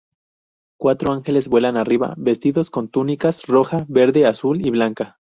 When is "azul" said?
4.25-4.65